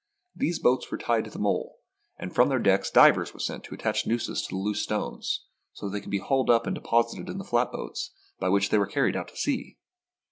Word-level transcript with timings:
These 0.35 0.57
boats 0.57 0.89
were 0.89 0.97
tied 0.97 1.25
to 1.25 1.29
the 1.29 1.37
mole, 1.37 1.77
and 2.17 2.33
from 2.33 2.49
their 2.49 2.57
decks 2.57 2.89
divers 2.89 3.35
were 3.35 3.39
sent 3.39 3.63
to 3.65 3.75
attach 3.75 4.07
nooses 4.07 4.41
to 4.41 4.49
the 4.55 4.59
loose 4.59 4.81
stones, 4.81 5.45
so 5.73 5.89
they 5.89 6.01
could 6.01 6.09
be 6.09 6.17
hauled 6.17 6.49
up 6.49 6.65
and 6.65 6.73
deposited 6.73 7.29
in 7.29 7.37
the 7.37 7.43
flatboats, 7.43 8.09
by 8.39 8.49
which 8.49 8.69
they 8.71 8.79
were 8.79 8.87
carried 8.87 9.15
out 9.15 9.27
to 9.27 9.37
sea. 9.37 9.77